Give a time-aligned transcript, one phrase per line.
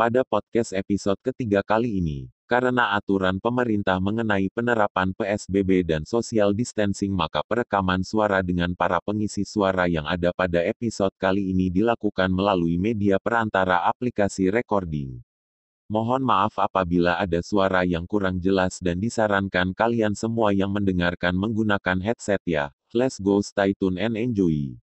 [0.00, 2.32] pada podcast episode ketiga kali ini.
[2.48, 9.44] Karena aturan pemerintah mengenai penerapan PSBB dan social distancing maka perekaman suara dengan para pengisi
[9.44, 15.20] suara yang ada pada episode kali ini dilakukan melalui media perantara aplikasi recording.
[15.92, 22.00] Mohon maaf apabila ada suara yang kurang jelas dan disarankan kalian semua yang mendengarkan menggunakan
[22.00, 22.72] headset ya.
[22.96, 24.80] Let's go stay tune and enjoy.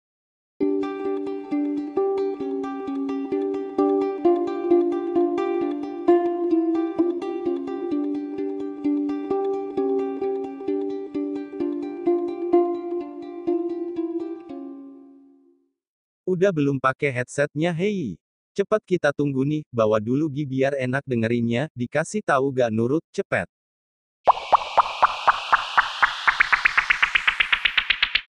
[16.31, 18.15] Udah belum pakai headsetnya hei?
[18.55, 23.51] Cepet kita tunggu nih, bawa dulu Gi biar enak dengerinnya, dikasih tahu gak nurut, cepet.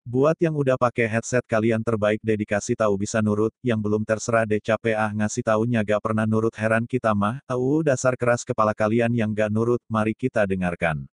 [0.09, 4.48] Buat yang udah pakai headset kalian terbaik deh dikasih tahu bisa nurut, yang belum terserah
[4.48, 8.72] deh capek ah ngasih taunya gak pernah nurut heran kita mah, au dasar keras kepala
[8.72, 11.05] kalian yang gak nurut, mari kita dengarkan.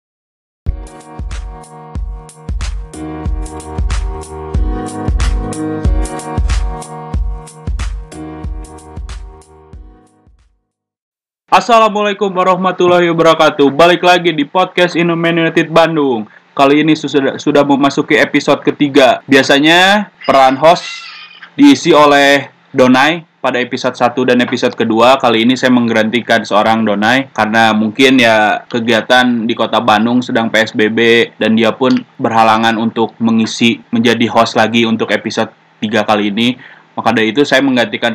[11.59, 13.67] Assalamualaikum warahmatullahi wabarakatuh.
[13.75, 16.31] Balik lagi di podcast Indomain United Bandung.
[16.55, 19.27] Kali ini sudah sudah memasuki episode ketiga.
[19.27, 20.87] Biasanya peran host
[21.59, 25.19] diisi oleh Donai pada episode 1 dan episode kedua.
[25.19, 31.35] Kali ini saya menggantikan seorang Donai karena mungkin ya kegiatan di Kota Bandung sedang PSBB
[31.43, 31.91] dan dia pun
[32.23, 35.51] berhalangan untuk mengisi menjadi host lagi untuk episode
[35.83, 36.55] 3 kali ini.
[36.95, 38.15] Maka dari itu saya menggantikan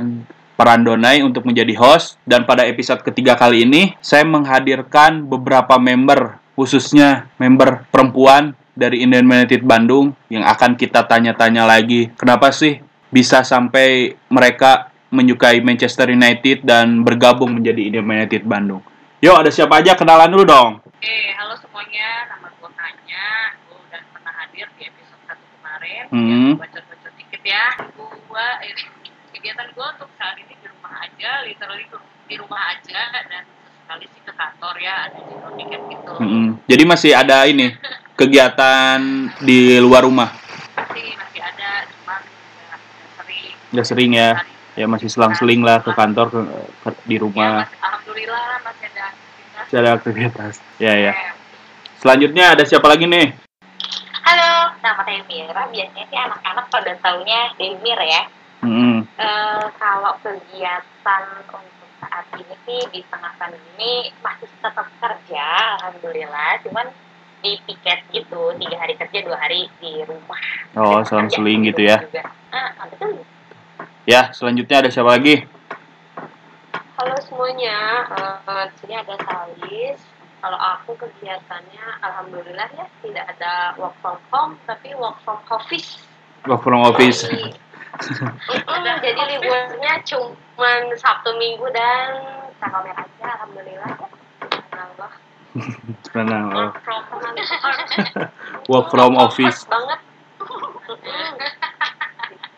[0.53, 6.37] peran Donai untuk menjadi host dan pada episode ketiga kali ini saya menghadirkan beberapa member
[6.53, 12.81] khususnya member perempuan dari Indian United Bandung yang akan kita tanya-tanya lagi kenapa sih
[13.13, 18.81] bisa sampai mereka menyukai Manchester United dan bergabung menjadi Indian United Bandung.
[19.21, 20.71] Yuk ada siapa aja kenalan dulu dong.
[20.81, 22.27] Oke, halo semuanya.
[22.33, 23.27] Nama gue Tanya.
[23.69, 26.03] Gue udah pernah hadir di episode 1 kemarin.
[26.09, 26.57] Hmm.
[26.57, 27.65] Ya, bacot-bacot dikit ya.
[27.93, 28.83] Gue, ini
[29.43, 32.99] kegiatan gue untuk saat ini di rumah aja, literally di- di rumah aja.
[33.11, 36.11] Dan sesekali sih ke kantor ya, ada di tiket gitu.
[36.15, 36.45] Mm-mm.
[36.63, 37.75] Jadi masih ada ini
[38.15, 39.03] kegiatan
[39.43, 40.31] di luar rumah.
[40.79, 42.79] Masih, masih ada, cuman nggak
[43.19, 43.51] sering.
[43.75, 44.29] Nggak sering ya.
[44.79, 46.39] Ya masih selang-seling lah ke kantor ke,
[46.87, 47.67] ke- di Ya, rumah.
[47.67, 49.59] masih, alhamdulillah masih ada aktivitas.
[49.59, 50.53] Masih ada aktivitas.
[50.79, 51.11] Ya ya.
[51.99, 53.35] Selanjutnya ada siapa lagi nih?
[54.23, 55.67] Halo, nama saya Mira.
[55.67, 58.23] Biasanya sih anak-anak pada taunya Demir ya.
[58.63, 58.92] Mm-mm.
[59.13, 63.93] Eh, kalau kegiatan untuk saat ini sih di tengah pandemi ini
[64.25, 66.57] masih tetap kerja, alhamdulillah.
[66.65, 66.89] Cuman
[67.45, 70.41] di tiket itu tiga hari kerja dua hari di rumah.
[70.73, 72.01] Oh Kerja selang-seling di gitu ya.
[72.01, 72.25] Juga.
[72.49, 73.21] Ah, betul.
[74.09, 75.45] Ya selanjutnya ada siapa lagi?
[76.97, 80.01] Halo semuanya, eh, di sini ada Salis.
[80.41, 86.01] Kalau aku kegiatannya, alhamdulillah ya tidak ada work from home, tapi work from office.
[86.43, 87.23] Work from office.
[87.23, 87.55] Jadi,
[88.03, 92.19] Mm-mm, jadi liburnya cuma Sabtu Minggu dan
[92.59, 93.89] tanggal merah aja, alhamdulillah.
[94.73, 95.11] Allah.
[96.09, 97.37] Karena oh, Work from home.
[98.67, 99.63] work from office.
[99.69, 99.99] banget.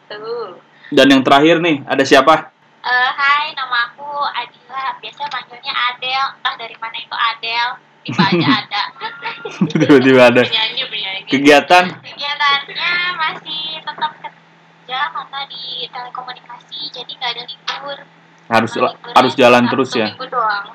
[0.09, 0.57] Tuh.
[0.95, 2.53] Dan yang terakhir nih ada siapa?
[2.85, 5.01] Eh, hai, nama aku Adila.
[5.01, 6.25] Biasa panggilnya Adel.
[6.37, 7.69] Entah dari mana itu Adel.
[8.05, 8.81] Tiba aja ada.
[9.65, 11.21] Tiba-tiba ada Penyanyi, penyanyi.
[11.25, 11.85] kegiatan.
[12.05, 17.97] Kegiatannya masih tetap kerja karena di telekomunikasi, jadi nggak ada libur.
[18.45, 20.07] Harus liburnya harus jalan terus ya.
[20.13, 20.65] Minggu doang.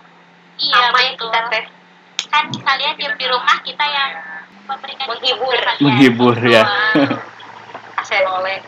[0.60, 1.30] Iya, yang betul.
[1.30, 1.66] kita tes
[2.30, 4.10] Kan kalian diem di rumah, kita yang
[4.70, 5.58] memberikan Menghibur.
[5.82, 6.62] Menghibur ya.
[8.00, 8.62] Asenole.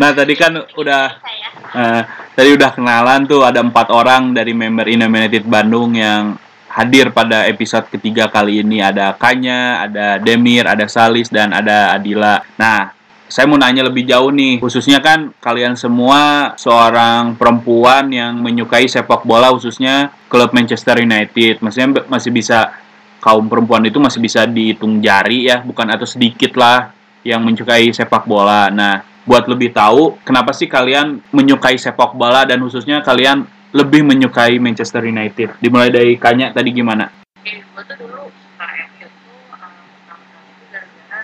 [0.00, 1.20] Nah tadi kan udah
[1.70, 2.02] Eh,
[2.34, 6.34] tadi udah kenalan tuh ada empat orang dari member United Bandung yang
[6.70, 12.42] hadir pada episode ketiga kali ini ada Kanya, ada Demir, ada Salis dan ada Adila.
[12.58, 12.90] Nah
[13.30, 19.22] saya mau nanya lebih jauh nih, khususnya kan kalian semua seorang perempuan yang menyukai sepak
[19.22, 21.62] bola khususnya klub Manchester United.
[21.62, 22.74] Maksudnya masih bisa
[23.22, 26.90] kaum perempuan itu masih bisa dihitung jari ya, bukan atau sedikit lah
[27.22, 28.66] yang menyukai sepak bola.
[28.74, 34.58] Nah, buat lebih tahu kenapa sih kalian menyukai sepak bola dan khususnya kalian lebih menyukai
[34.58, 35.54] Manchester United.
[35.62, 37.06] Dimulai dari Kanya tadi gimana?
[37.38, 39.70] Oke, gue tuh dulu suka MU tuh um,
[40.02, 41.20] pertama kali itu gara-gara?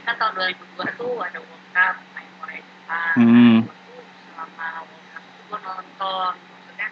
[0.00, 0.32] Kita tahun
[0.80, 3.14] 2002 tuh ada World Cup main Korea Jepang.
[3.20, 3.56] Hmm.
[4.24, 6.88] Selama World Cup itu gue nonton, maksudnya,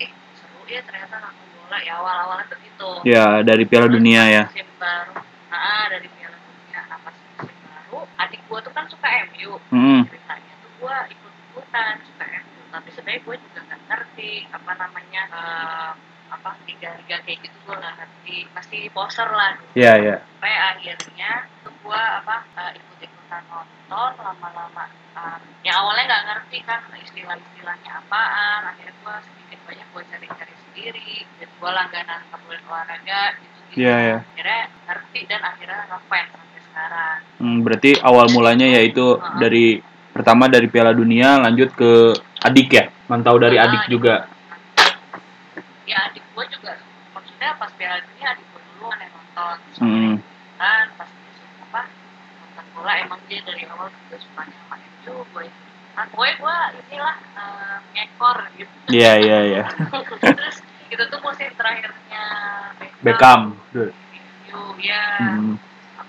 [0.00, 0.10] eh
[0.40, 2.88] seru ya ternyata nonton bola ya awal-awalnya begitu.
[3.04, 4.44] Ya, dari Piala Terus Dunia ya.
[4.48, 5.12] Musim baru,
[5.52, 9.60] ah dari Piala Dunia, nah pas musim baru, adik gue tuh kan suka MU.
[9.72, 10.04] Hmm.
[10.04, 15.22] Ceritanya tuh gue ikut-ikut ikutan suka MU tapi sebenarnya gue juga nggak ngerti apa namanya
[15.32, 15.92] eh,
[16.32, 19.72] apa liga-liga kayak gitu gue nggak ngerti masih poser lah dulu.
[19.76, 20.16] Iya, iya.
[20.24, 21.32] sampai akhirnya
[21.64, 28.60] tuh gue apa eh, ikut-ikutan nonton lama-lama eh, yang awalnya nggak ngerti kan istilah-istilahnya apaan
[28.72, 33.96] akhirnya gue sedikit banyak gue cari-cari sendiri dan gue langganan kemudian olahraga gitu gitu Iya,
[34.04, 34.18] iya.
[34.20, 39.02] akhirnya ngerti dan akhirnya ngefans sampai sekarang Hmm, berarti awal mulanya yaitu
[39.36, 42.84] dari pertama dari Piala Dunia lanjut ke adik ya.
[43.04, 44.30] Mantau dari Ah, adik juga.
[45.82, 46.78] ya adik gue juga
[47.12, 50.14] maksudnya pas Piala Dunia adik gue dulu kan yang nonton Hmm.
[50.54, 51.82] kan pas suka apa
[52.38, 55.46] nonton bola emang dia dari awal juga sukanya sama MU gue
[55.92, 56.56] nah gue gue
[56.86, 59.62] inilah eh, ngekor gitu Iya, iya, iya.
[60.38, 60.56] terus
[60.86, 62.24] itu tuh musim terakhirnya
[63.02, 63.40] Beckham.
[63.74, 65.58] MU ya Hmm.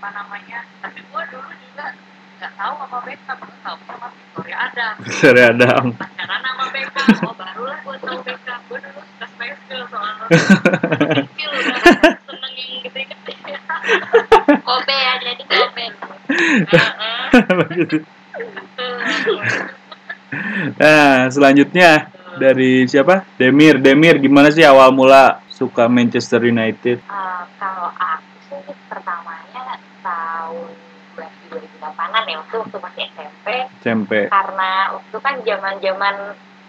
[0.04, 1.96] Apa namanya tapi gue dulu juga
[2.36, 5.96] nggak tahu apa Beckham gue tahu sama Victoria ada Seri Adam.
[5.96, 11.80] pacaran sama Beckham oh barulah gue tahu Beckham gue dulu suka Spesial soalnya kecil udah
[12.20, 13.32] seneng yang gitu-gitu
[14.68, 15.86] Kobe ya, jadi Kobe.
[20.80, 23.24] Nah, selanjutnya dari siapa?
[23.40, 23.80] Demir.
[23.80, 27.00] Demir gimana sih awal mula suka Manchester United?
[27.00, 28.36] Eh, kalau aku
[28.68, 30.72] sih pertamanya tahun
[32.54, 33.48] 2008an ya waktu masih SMP
[33.82, 34.12] SMP.
[34.30, 36.16] karena waktu kan zaman zaman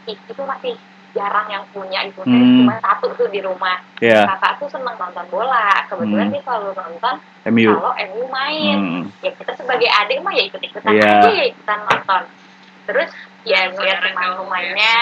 [0.05, 0.75] itu masih
[1.13, 2.59] jarang yang punya itu Hmm.
[2.59, 6.35] cuma satu tuh di rumah Ya, kakak tuh seneng nonton bola kebetulan Hmm.
[6.35, 7.15] dia selalu nonton
[7.47, 7.71] MU.
[7.71, 9.03] kalau MU main Hmm.
[9.23, 11.07] ya kita sebagai adik mah ya ikut ikutan Iya.
[11.23, 12.23] aja ya ikutan nonton
[12.85, 13.11] terus
[13.45, 14.99] ya ngeliat teman pemainnya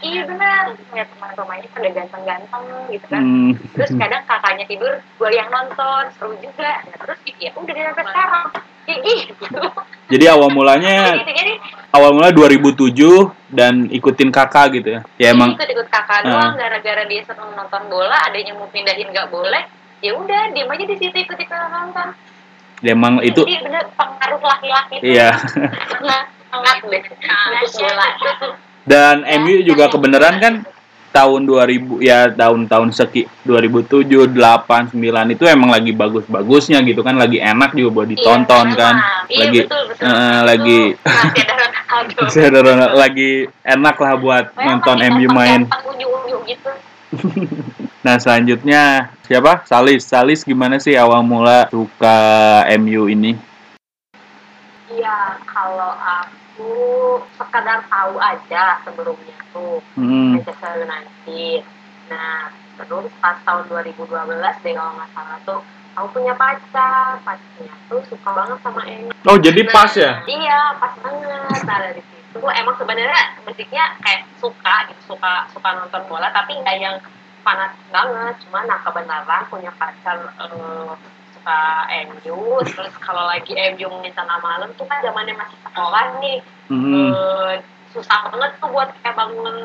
[0.00, 0.74] iya benar.
[0.90, 3.22] Ngeliat teman pemainnya pada ganteng-ganteng gitu kan.
[3.22, 3.52] Hmm.
[3.76, 6.84] terus kadang kakaknya tidur gue yang nonton seru juga.
[6.84, 8.46] Nah, terus ya udah dia sampai sekarang.
[8.88, 9.62] Kayak gitu.
[10.10, 11.52] Jadi awal mulanya gitu jadi
[11.94, 15.00] awal mula 2007 dan ikutin kakak gitu ya.
[15.20, 19.30] Ya emang ikut ikut kakak doang gara-gara dia seneng nonton bola adanya mau pindahin nggak
[19.30, 19.62] boleh
[20.00, 22.08] ya udah diem aja di situ ikut ikutan nonton.
[22.80, 25.36] Ya emang itu jadi bener pengaruh laki-laki iya.
[25.92, 28.06] sangat sangat deh untuk bola
[28.82, 30.54] Dan MU juga kebenaran kan
[31.10, 34.94] tahun 2000 ya tahun-tahun seki 2007, 8, 9
[35.28, 38.94] itu emang lagi bagus-bagusnya gitu kan lagi enak juga buat ditonton Iya, kan.
[39.26, 40.04] Iya, Lagi betul, betul.
[40.06, 40.80] eh, Itu lagi
[42.14, 42.94] masih ada Ronaldo.
[42.94, 43.30] Lagi
[43.60, 45.60] enak lah buat Memang nonton MU main.
[46.46, 46.70] gitu
[48.06, 48.82] Nah selanjutnya
[49.26, 49.66] siapa?
[49.66, 50.06] Salis.
[50.06, 52.16] Salis gimana sih awal mula suka
[52.78, 53.34] MU ini?
[54.88, 56.39] Iya, kalau aku
[57.36, 61.60] sekadar tahu aja sebelumnya tuh Hmm, Manchester United.
[62.10, 65.60] Nah, terus pas tahun 2012 deh kalau nggak salah tuh
[65.94, 69.10] aku punya pacar, pacarnya tuh suka banget sama MU.
[69.28, 70.22] Oh jadi pas ya?
[70.24, 71.60] Iya, pas banget.
[71.66, 76.76] Nah dari situ emang sebenarnya basicnya kayak suka gitu, suka suka nonton bola, tapi nggak
[76.78, 76.96] yang
[77.42, 78.34] fanatik banget.
[78.46, 80.92] Cuma nah kebenaran punya pacar eh,
[81.40, 86.38] suka MU, terus kalau lagi MU main tengah malam tuh kan zamannya masih sekolah nih,
[86.70, 87.54] Hmm, eh,
[87.90, 89.56] susah banget tuh buat kayak bangun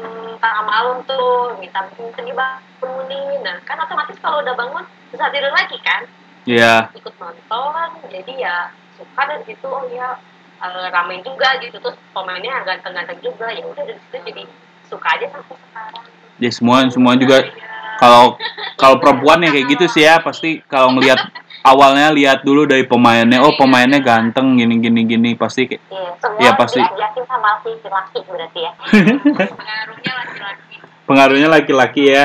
[0.42, 3.44] tengah malam tuh, minta minta dibangunin.
[3.46, 4.82] Nah kan otomatis kalau udah bangun
[5.12, 6.08] susah tidur lagi kan?
[6.46, 6.90] Ya.
[6.94, 8.58] ikut nonton jadi ya
[8.98, 10.18] suka dari situ oh ya
[10.64, 11.78] eh, ramai juga gitu.
[11.78, 13.54] Terus pemainnya ganteng-ganteng juga.
[13.54, 14.44] Ya udah dari situ jadi
[14.90, 16.06] suka aja sampai sekarang.
[16.42, 17.70] Ya semua semua juga Iya.
[18.02, 18.26] kalau
[18.82, 21.22] kalau perempuan ya kayak gitu sih ya pasti kalau ngelihat
[21.66, 26.40] awalnya lihat dulu dari pemainnya oh pemainnya ganteng gini gini gini pasti kayak Iya, semua
[26.40, 26.80] Iya, pasti.
[26.80, 28.72] diajakin sama laki-laki berarti ya
[29.52, 32.24] pengaruhnya laki-laki pengaruhnya laki-laki ya.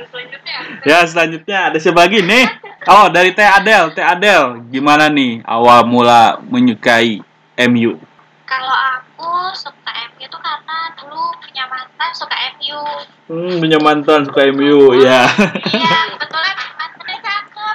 [0.00, 2.44] selanjutnya Ya selanjutnya ada siapa lagi nih?
[2.86, 7.20] Oh dari Teh Adel, Teh Adel gimana nih awal mula menyukai
[7.62, 8.00] MU?
[8.44, 12.80] Kalau aku suka MU tuh karena dulu punya mantan suka MU.
[13.28, 15.28] Hmm, punya mantan suka MU ya.
[15.68, 16.54] Iya, kebetulan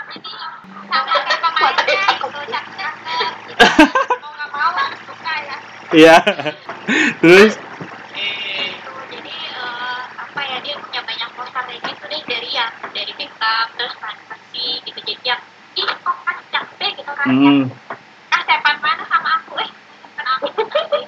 [5.95, 6.19] Iya.
[7.23, 7.55] Terus.
[9.15, 13.71] Jadi eh, apa ya dia punya banyak poster kayak gitu deh dari yang dari Beckham
[13.79, 15.41] terus Persie gitu jadi yang
[15.79, 17.63] ih kok kan cakep gitu kan hmm,
[18.31, 19.69] ah sepan mana sama aku eh
[20.19, 20.47] aku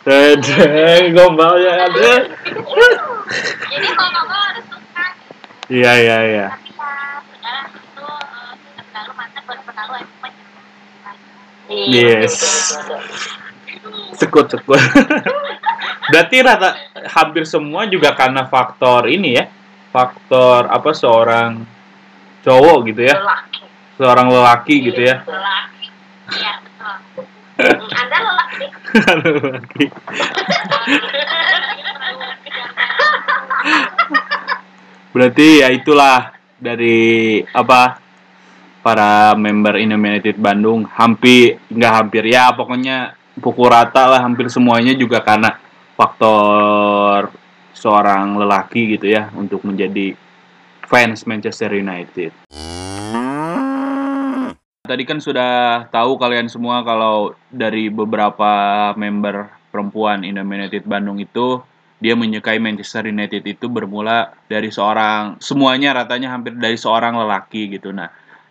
[0.08, 2.12] Teh gombalnya ada.
[3.68, 5.06] jadi kalau mau harus suka
[5.68, 6.48] Iya iya iya.
[6.56, 6.72] tapi
[7.44, 7.60] ya
[9.48, 10.36] emang
[11.68, 12.40] Yes.
[14.16, 14.80] Sekut sekut.
[16.12, 16.80] Berarti rata
[17.12, 19.52] hampir semua juga karena faktor ini ya.
[19.92, 21.68] Faktor apa seorang
[22.48, 23.20] cowok gitu ya.
[23.20, 23.68] lelaki
[24.00, 25.20] Seorang lelaki gitu ya.
[25.28, 25.88] lelaki
[26.38, 27.26] iya betul
[28.00, 28.66] anda lelaki
[29.42, 29.86] lelaki.
[35.18, 36.30] Berarti ya itulah
[36.62, 37.98] dari apa
[38.88, 45.20] para member United Bandung hampir nggak hampir ya pokoknya pukul rata lah hampir semuanya juga
[45.20, 45.60] karena
[46.00, 47.36] faktor
[47.76, 50.16] seorang lelaki gitu ya untuk menjadi
[50.88, 52.32] fans Manchester United.
[54.88, 61.60] Tadi kan sudah tahu kalian semua kalau dari beberapa member perempuan United Bandung itu
[62.00, 67.92] dia menyukai Manchester United itu bermula dari seorang semuanya ratanya hampir dari seorang lelaki gitu
[67.92, 68.08] nah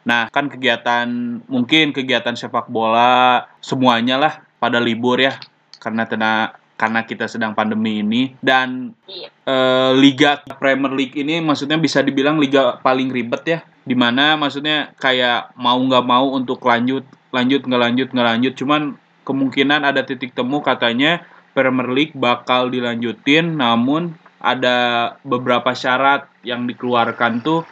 [0.07, 1.07] nah kan kegiatan
[1.51, 5.35] mungkin kegiatan sepak bola semuanya lah pada libur ya
[5.83, 8.37] karena tena karena kita sedang pandemi ini.
[8.39, 9.29] Dan Iya.
[9.33, 13.59] eh, liga Premier League ini maksudnya bisa dibilang liga paling ribet ya.
[13.83, 18.53] Di mana maksudnya kayak mau nggak mau untuk lanjut lanjut nggak lanjut nggak lanjut.
[18.55, 18.83] Cuman
[19.25, 21.25] kemungkinan ada titik temu katanya
[21.57, 27.65] Premier League bakal dilanjutin namun ada beberapa syarat yang dikeluarkan tuh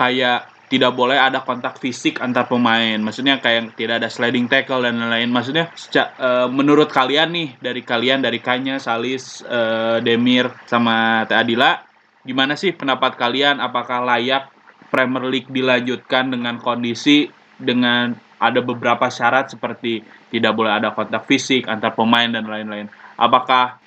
[0.00, 2.98] kayak tidak boleh ada kontak fisik antar pemain.
[2.98, 5.30] Maksudnya kayak tidak ada sliding tackle dan lain-lain.
[5.30, 11.38] Maksudnya seca- eh, menurut kalian nih dari kalian dari Kanya Salis eh, Demir sama Teh
[11.38, 11.86] Adila
[12.26, 13.62] gimana sih pendapat kalian?
[13.62, 14.50] Apakah layak
[14.90, 21.70] Premier League dilanjutkan dengan kondisi dengan ada beberapa syarat seperti tidak boleh ada kontak fisik
[21.70, 22.90] antar pemain dan lain-lain?
[23.16, 23.78] Apakah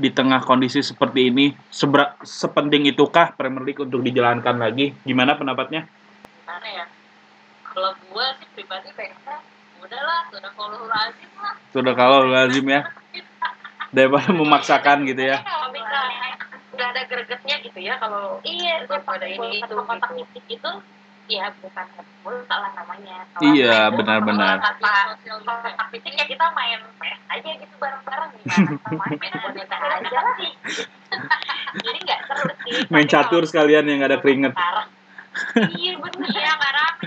[0.00, 4.96] di tengah kondisi seperti ini sebera- sepenting itukah Premier League untuk dijalankan lagi?
[5.04, 5.84] Gimana pendapatnya
[6.54, 6.86] Gimana ya?
[7.66, 9.42] Kalau gue sih pribadi pengennya
[9.74, 11.54] udahlah, sudah kalau lazim lah.
[11.74, 12.86] sudah kalau lazim ya
[13.90, 15.42] daripada memaksakan gitu ya
[16.70, 20.22] udah ada gregetnya gitu ya kalau Iya, gue pada ini itu kotak gitu.
[20.30, 20.70] fisik itu
[21.26, 21.86] ya bukan
[22.46, 23.26] salah namanya.
[23.42, 24.62] Iya, main- benar-benar.
[24.62, 24.78] kontak
[25.90, 30.36] fisik ya kita main PS aja gitu bareng-bareng sama main boneka aja lah.
[31.82, 32.74] Jadi nggak seru sih.
[32.86, 34.86] main catur sekalian yang nggak ada keringet sekarang,
[35.74, 36.28] iya bener.
[36.30, 37.06] Iya, nggak rame.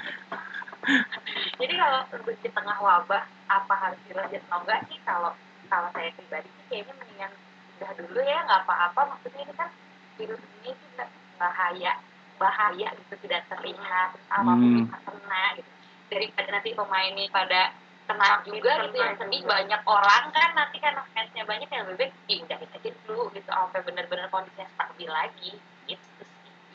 [1.60, 2.00] Jadi kalau
[2.43, 5.31] di tengah wabah apa harus dilanjut atau enggak sih kalau
[5.67, 7.31] kalau saya pribadi sih kayaknya mendingan
[7.77, 9.69] udah dulu ya nggak apa-apa maksudnya ini kan
[10.15, 11.05] virus ini juga
[11.38, 11.93] bahaya
[12.39, 14.88] bahaya gitu tidak terlihat apa Hmm.
[14.88, 15.72] bisa kena gitu
[16.07, 17.62] daripada nanti pemainnya pada
[18.07, 22.13] kena juga gitu yang sedih banyak orang kan nanti karena fansnya banyak yang lebih baik
[22.27, 25.76] diudahin aja dulu gitu sampai benar-benar kondisinya stabil lagi gitu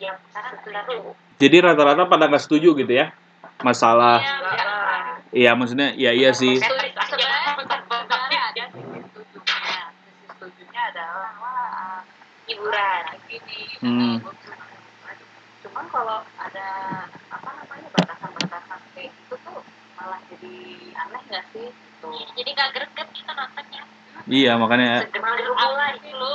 [0.02, 0.18] yang
[1.42, 3.11] jadi rata-rata pada nggak setuju gitu ya?
[3.66, 4.23] Masalah.
[4.23, 4.35] Iya,
[5.35, 6.54] iya maksudnya ya iya sih.
[10.82, 12.02] Adalah wah,
[12.47, 13.02] hiburan.
[13.26, 13.61] Gini.
[13.82, 14.14] Hmm.
[15.62, 16.68] Cuman kalau ada
[17.30, 19.62] apa namanya batasan-batasan kayak gitu tuh
[19.99, 20.54] malah jadi
[20.94, 21.71] aneh nggak sih?
[21.71, 22.09] Gitu.
[22.38, 23.82] jadi nggak greget kita nontonnya.
[24.26, 25.06] Iya makanya.
[25.11, 26.32] Dulu mulai dulu.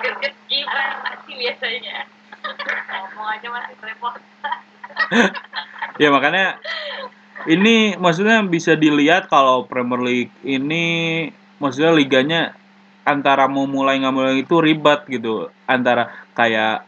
[0.00, 2.08] greget gimana sih biasanya
[2.46, 4.14] Ngomong aja masih repot.
[6.02, 6.62] ya makanya
[7.50, 11.26] ini maksudnya bisa dilihat kalau Premier League ini
[11.58, 12.54] maksudnya liganya
[13.06, 16.86] antara mau mulai nggak mulai itu ribet gitu antara kayak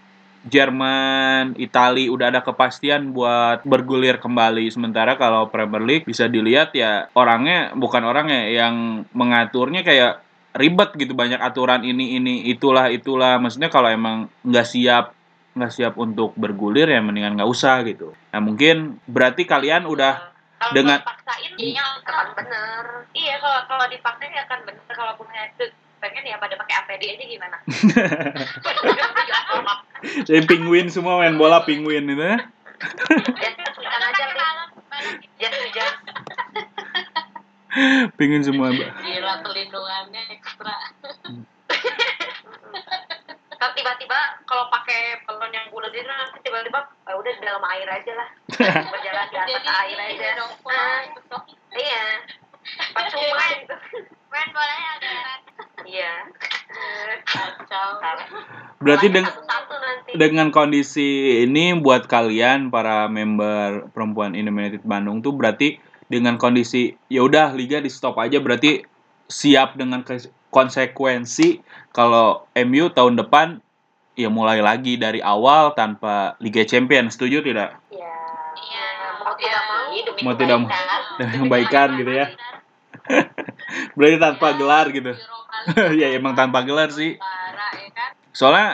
[0.49, 4.71] Jerman, Itali udah ada kepastian buat bergulir kembali.
[4.71, 10.25] Sementara kalau Premier League bisa dilihat ya orangnya bukan orangnya yang mengaturnya kayak
[10.57, 13.37] ribet gitu banyak aturan ini ini itulah itulah.
[13.37, 15.13] Maksudnya kalau emang nggak siap
[15.59, 18.15] nggak siap untuk bergulir ya mendingan nggak usah gitu.
[18.31, 24.31] Nah mungkin berarti kalian udah kalau Dengan- dipaksain Iya, akan bener iya kalau kalau dipaksain
[24.31, 25.65] ya akan bener kalau punya itu
[25.99, 27.57] pengen ya pada pakai APD aja gimana
[30.31, 32.39] jadi penguin semua main bola penguin itu ya.
[32.39, 32.47] aja
[38.15, 38.71] Penguin semua.
[38.71, 38.89] Mbak.
[38.99, 40.75] Gila pelindungannya ekstra.
[43.59, 44.15] kan tiba-tiba
[44.47, 48.29] kalau pakai pelon yang bulat itu nanti tiba-tiba ah, udah di dalam air aja lah
[48.95, 51.03] berjalan di atas Jadi air aja Nah, pulang.
[51.75, 52.07] iya
[52.95, 53.77] percuma gitu
[54.29, 55.11] Main bolanya ada
[55.83, 56.13] iya
[57.25, 57.89] kacau.
[58.79, 61.09] Berarti Polanya deng- satu-satu nanti dengan kondisi
[61.43, 67.79] ini buat kalian para member perempuan United Bandung tuh berarti dengan kondisi ya udah liga
[67.79, 68.83] di stop aja berarti
[69.29, 70.01] siap dengan
[70.49, 71.61] konsekuensi
[71.93, 73.61] kalau MU tahun depan
[74.19, 77.77] ya mulai lagi dari awal tanpa Liga Champion setuju tidak?
[77.93, 78.09] Iya.
[78.59, 78.87] Iya.
[79.23, 80.67] Mau tidak mau demi Mau tidak mau.
[80.67, 81.01] kebaikan.
[81.19, 82.27] Demi kebaikan gitu ya.
[83.95, 85.13] Berarti tanpa gelar gitu.
[86.03, 87.15] ya emang tanpa gelar sih.
[87.21, 88.11] Parah ya kan?
[88.35, 88.69] Soalnya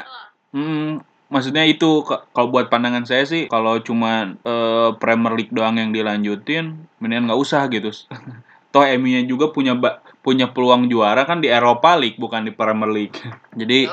[0.54, 1.02] Hmm,
[1.34, 6.86] maksudnya itu kalau buat pandangan saya sih kalau cuma eh, Premier League doang yang dilanjutin,
[7.02, 7.90] mendingan nggak usah gitu.
[8.74, 9.78] toh MU-nya juga punya
[10.18, 13.18] punya peluang juara kan di Eropa League bukan di Premier League.
[13.60, 13.90] Jadi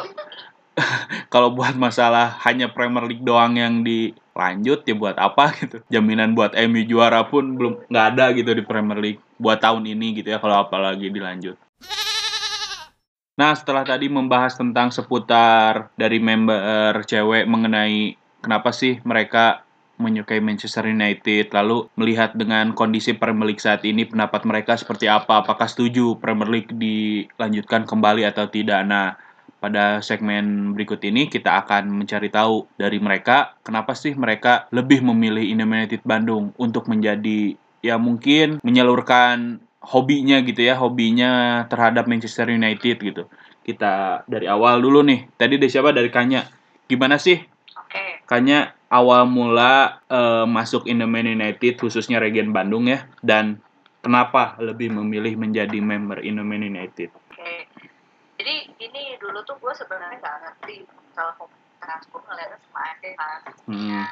[1.34, 5.82] kalau buat masalah hanya Premier League doang yang dilanjut ya buat apa gitu.
[5.90, 10.22] Jaminan buat MU juara pun belum nggak ada gitu di Premier League buat tahun ini
[10.22, 11.58] gitu ya kalau apalagi dilanjut.
[13.40, 19.64] Nah, setelah tadi membahas tentang seputar dari member cewek mengenai kenapa sih mereka
[20.02, 25.46] menyukai Manchester United, lalu melihat dengan kondisi Premier League saat ini, pendapat mereka seperti apa?
[25.46, 28.82] Apakah setuju Premier League dilanjutkan kembali atau tidak?
[28.84, 29.14] Nah,
[29.62, 35.46] pada segmen berikut ini kita akan mencari tahu dari mereka kenapa sih mereka lebih memilih
[35.46, 37.54] United Bandung untuk menjadi
[37.86, 43.24] ya mungkin menyalurkan hobinya gitu ya, hobinya terhadap Manchester United gitu.
[43.62, 45.30] Kita dari awal dulu nih.
[45.38, 45.94] Tadi dari siapa?
[45.94, 46.46] Dari Kanya.
[46.86, 47.40] Gimana sih
[47.92, 53.64] Oke, Kanya awal mula eh, masuk Indomie United khususnya Regen Bandung ya dan
[54.04, 57.12] kenapa lebih memilih menjadi member Indomie United?
[57.16, 57.52] oke.
[58.42, 62.02] Jadi ini dulu tuh gue sebenarnya nggak ngerti masalah komunitas.
[62.10, 63.40] Gue ngeliatnya sama aja kan.
[63.70, 64.06] Hmm.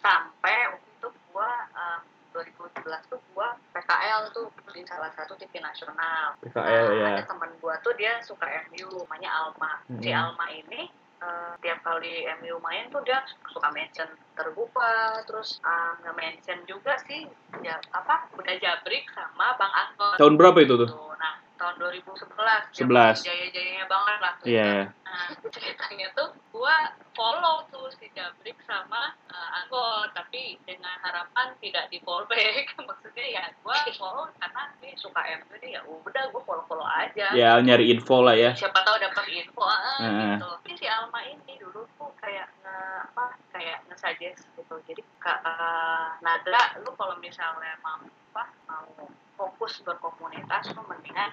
[0.00, 2.00] Sampai waktu itu gue um,
[2.36, 6.36] 2011 tuh gue PKL tuh di salah satu TV nasional.
[6.40, 7.06] PKL ya.
[7.16, 9.72] Ada temen gue tuh dia suka MU, namanya Alma.
[9.96, 10.20] Si Hmm.
[10.20, 14.04] Alma ini eh, tiap kali MU main tuh dia suka mention
[14.36, 17.24] terbuka, terus eh, nge-mention juga sih
[17.64, 20.16] ya apa udah jabrik sama Bang Anton.
[20.20, 20.88] Tahun berapa itu tuh?
[20.88, 22.72] Tuh, Nah, tahun 2011.
[22.72, 23.26] 11.
[23.26, 24.32] Jaya-jayanya banget lah.
[24.40, 24.46] tuh.
[24.46, 24.74] Iya.
[24.92, 31.88] Nah, ceritanya tuh gua follow tuh si Jabrik sama uh, Anggot, tapi dengan harapan tidak
[31.88, 32.76] di follow back.
[32.88, 37.32] Maksudnya ya gua follow karena dia suka MU nih ya udah gua follow-follow aja.
[37.32, 38.52] Ya nyari info lah ya.
[38.52, 40.36] Siapa tahu dapat info ah, Heeh.
[40.36, 40.48] gitu.
[40.60, 42.76] Tapi si Alma ini dulu tuh kayak nge
[43.12, 43.24] apa
[43.56, 44.74] kayak nge-suggest gitu.
[44.84, 48.04] Jadi Kak uh, Nadra lu kalau misalnya mau
[48.36, 51.30] apa mau fokus berkomunitas lu mendingan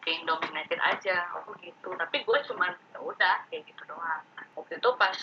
[0.00, 4.76] ke Indominated aja aku gitu tapi gue cuman ya udah kayak gitu doang Nah, waktu
[4.76, 5.18] itu pas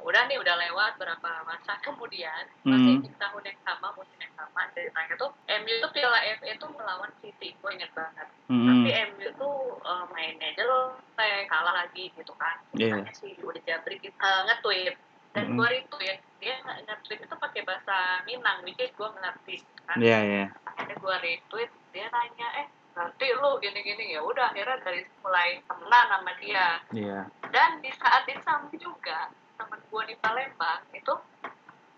[0.00, 3.02] udah nih udah lewat berapa masa kemudian masih Hmm.
[3.02, 7.08] di tahun yang sama musim yang sama ceritanya tuh MU tuh Piala FA tuh melawan
[7.18, 8.68] City gue inget banget Hmm.
[8.68, 11.00] tapi MU tuh uh, mainnya jelek
[11.46, 13.00] kalah lagi gitu kan Iya.
[13.00, 14.94] Makanya sih udah jabrik gitu, uh, nge-tweet
[15.32, 15.56] dan Mm-mm.
[15.56, 20.18] gue retweet dia nge- nge-tweet itu pakai bahasa Minang which is gue ngerti kan Iya
[20.22, 20.44] iya.
[20.84, 24.12] Akhirnya gue retweet dia nanya eh nanti lu gini-gini.
[24.12, 26.66] Ya udah akhirnya dari mulai temenan sama dia.
[26.90, 27.18] Iya.
[27.48, 31.14] dan di saat yang sama juga temen gue di Palembang itu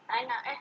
[0.07, 0.59] nanya eh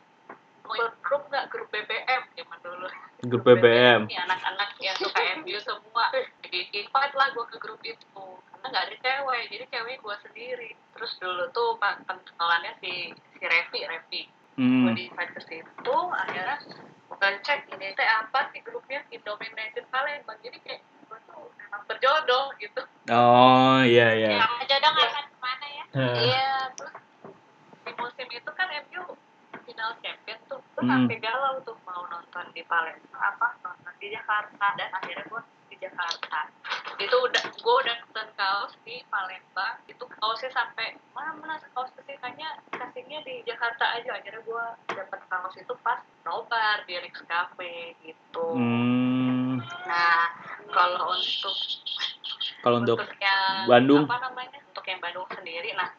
[0.61, 2.87] mau ikut grup nggak grup BBM zaman dulu.
[3.23, 4.01] Grup BBM.
[4.07, 6.09] Ini anak-anak yang suka MU semua.
[6.41, 8.05] Jadi invite lah gue ke grup itu
[8.49, 9.43] karena nggak ada cewek.
[9.47, 10.69] Jadi cewek gue sendiri.
[10.91, 14.21] Terus dulu tuh pen- pengenalannya si si Revi Revi.
[14.55, 14.95] Gue Hmm.
[14.95, 16.57] di invite ke situ akhirnya
[17.05, 19.01] bukan cek ini teh apa sih grupnya?
[19.09, 22.81] Indominated Palembang jadi kayak gue tuh emang berjodoh gitu.
[23.09, 24.41] Oh iya iya.
[24.41, 25.83] Yang jodoh nggak akan ke mana ya?
[26.19, 26.93] iya terus
[27.85, 29.03] di musim itu kan MU
[29.63, 30.59] final champion tuh.
[30.73, 30.91] Gue Hmm.
[30.91, 34.65] sampai galau tuh mau nonton di Palembang apa nonton di Jakarta.
[34.75, 36.39] Dan akhirnya gue di Jakarta.
[36.95, 39.75] Itu udah gue udah nonton kaos di Palembang.
[39.85, 44.17] Itu kaosnya sampai mana mana kaos kesinanya kasihnya di Jakarta aja.
[44.17, 49.61] Akhirnya gue dapet kaos itu pas nobar di Rix Cafe gitu Hmm.
[49.85, 50.33] nah
[50.67, 51.55] kalau untuk
[52.59, 54.09] Kalau untuk yang Bandung?
[54.09, 55.89] apa namanya untuk yang Bandung sendiri nah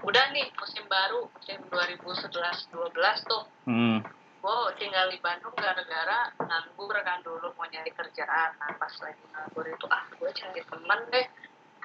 [0.00, 2.94] udah nih musim baru musim 2011-12
[3.26, 3.98] tuh hmm.
[4.42, 9.66] gue tinggal di Bandung gara-gara nganggur kan dulu mau nyari kerjaan nah pas lagi nganggur
[9.66, 11.26] itu ah gue cari temen deh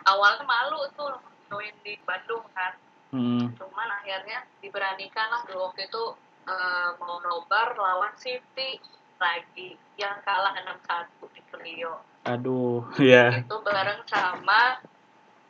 [0.06, 2.74] awalnya malu tuh join di Bandung kan
[3.08, 3.56] Hmm.
[3.56, 6.04] cuman akhirnya diberanikan lah dulu waktu itu
[6.48, 8.80] eh, mau nobar lawan City
[9.18, 13.34] lagi yang kalah 6-1 di Clio Aduh, ya.
[13.34, 14.78] itu bareng sama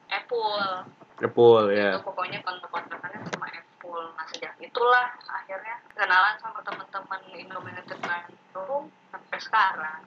[0.08, 1.98] Apple Kepul ya.
[1.98, 9.40] itu pokoknya kontak-kontakannya sama Apple nah sejak itulah akhirnya kenalan sama teman-teman Indominated Bandung sampai
[9.42, 10.02] sekarang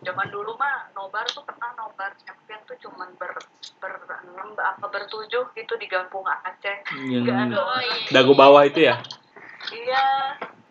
[0.00, 3.36] zaman dulu mah nobar tuh pernah nobar champion tuh cuman ber
[3.78, 3.92] ber
[4.24, 8.08] enam apa bertujuh gitu di Gampung Aceh Yang Nggak ada Oh iya.
[8.10, 9.00] dagu bawah itu ya.
[9.72, 10.04] Iya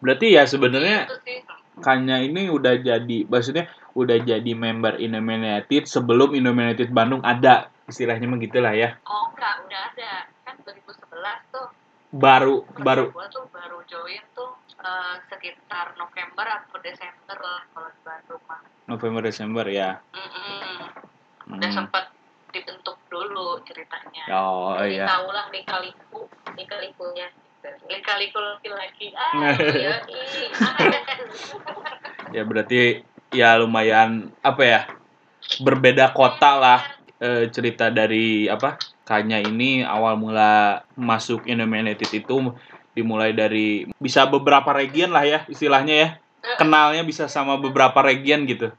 [0.04, 1.40] Berarti ya sebenarnya itu sih
[1.80, 3.66] Kanya ini udah jadi, maksudnya
[3.98, 9.00] udah jadi member Indomie United sebelum Indomie United Bandung ada istilahnya mah gitulah ya.
[9.10, 10.12] oh enggak udah ada
[10.46, 11.68] kan 2011 tuh
[12.14, 18.02] Baru baru gua tuh baru join tuh eh, sekitar November atau Desember lah kalau di
[18.06, 19.98] Bandung mah November Desember ya.
[20.14, 21.58] Mm-mm.
[21.58, 21.76] udah Hmm.
[21.76, 22.14] sempat
[22.54, 25.10] dibentuk dulu ceritanya Oh Jadi iya.
[25.10, 27.28] tahu lah lika-liku lika-likunya
[27.88, 29.56] lika-liku laki-laki ah.
[32.36, 34.82] Ya berarti ya lumayan apa ya
[35.62, 36.82] berbeda kota lah
[37.22, 42.56] eh, cerita dari apa Kanya ini awal mula masuk Indominated itu
[42.96, 46.10] dimulai dari bisa beberapa region lah ya istilahnya ya.
[46.60, 48.72] Kenalnya bisa sama beberapa region gitu.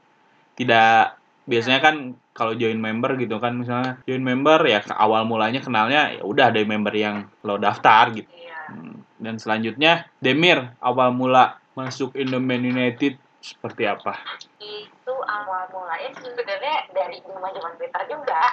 [0.57, 1.01] Tidak
[1.45, 6.25] biasanya kan kalau join member gitu kan misalnya join member ya awal mulanya kenalnya ya
[6.25, 8.29] udah ada member yang lo daftar gitu.
[8.33, 8.54] Iya.
[8.65, 14.17] Hmm, dan selanjutnya Demir awal mula masuk Indomain United seperti apa
[14.57, 18.43] Itu awal mulanya sebenarnya dari zaman zaman Twitter juga.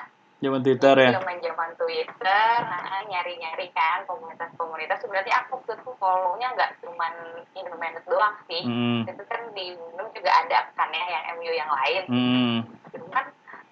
[0.42, 4.98] zaman Twitter ya Zaman zaman Twitter, nah, nyari-nyari kan komunitas-komunitas.
[4.98, 7.14] Sebenarnya aku itu follow-nya nggak cuman
[7.54, 8.66] Indomained doang sih.
[8.66, 9.06] hmm.
[9.06, 12.02] Itu kan di Unum juga ada kan ya yang MU yang lain.
[12.10, 12.56] Hmm.
[12.90, 13.24] Cuman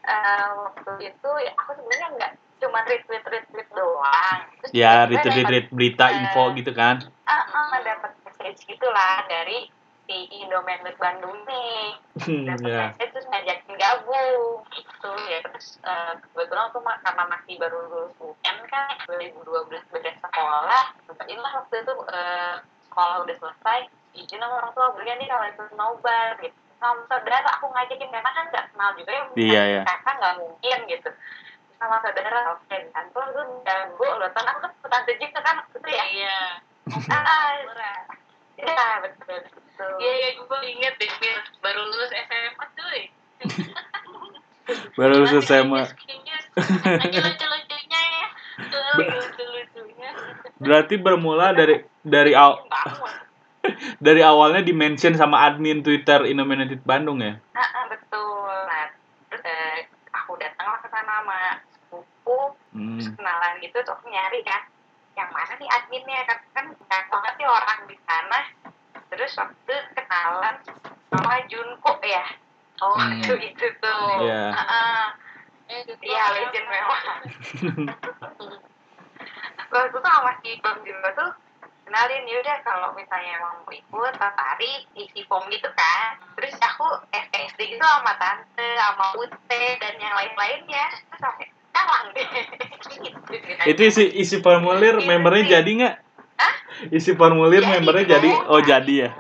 [0.07, 4.40] eh, waktu itu ya aku sebenarnya nggak cuma retweet retweet doang.
[4.61, 9.66] Terus ya retweet retweet berita eh, info gitu kan ah, ah, dapat message gitulah dari
[10.05, 11.94] si Indomained Bandung nih.
[12.51, 14.42] dapat ya message terus ngajakin gabung
[14.75, 19.46] gitu ya terus eh, kebetulan aku karena masih baru lulus UN kan 2012
[19.88, 20.85] beda sekolah
[21.25, 22.55] inilah waktu itu eh,
[22.90, 27.44] sekolah udah selesai izin sama orang tua beliau nih kalau itu nobar gitu sama saudara
[27.55, 29.83] aku ngajakin karena kan nggak kenal juga ya Iya, iya.
[29.87, 31.11] kakak nggak mungkin gitu
[31.81, 35.77] sama saudara oke kan terus gue jago loh kan aku kan tante juga kan waktu
[35.77, 36.38] itu ya Iya.
[37.09, 37.51] ah
[38.55, 41.40] iya betul betul Iya, iya, gue inget deh, Mir.
[41.64, 43.01] Baru lulus SMA, cuy.
[44.93, 45.97] baru lulus SMA Aja
[47.19, 48.27] lucu-lucunya ya.
[48.93, 50.11] Lucu-lucunya.
[50.61, 53.14] berarti bermula dari dari aw, bangun
[54.07, 58.45] dari awalnya di mention sama admin Twitter Indominated Bandung ya Ah, ah, betul.
[58.69, 58.93] Nah,
[59.29, 61.38] terus eh, aku datanglah ke sana sama
[61.73, 62.37] sepupu,
[63.00, 63.16] terus hmm.
[63.16, 64.60] kenalan gitu, terus aku nyari kan,
[65.16, 68.40] yang mana nih adminnya kan kan banyak banget nih orang di sana.
[69.08, 70.56] Terus waktu kenalan
[71.08, 72.24] sama Junko ya.
[72.80, 73.12] Oh, Hmm.
[73.16, 74.24] itu itu tuh.
[74.24, 74.52] Iya.
[74.52, 75.04] Ah, ah.
[75.70, 75.86] Eh.
[75.86, 77.00] Iya, legend memang.
[79.70, 81.30] Waktu itu sama si Bang Junko tuh
[81.90, 87.74] kenalin yaudah kalau misalnya emang mau ikut tertarik isi form gitu kan terus aku SKSD
[87.74, 91.50] gitu sama tante sama Ute dan yang lain-lainnya terus sampai
[93.01, 93.33] gitu.
[93.69, 95.97] itu isi isi formulir membernya jadi nggak?
[96.88, 98.12] Isi formulir Jadi membernya dong.
[98.16, 99.11] jadi oh jadi ya?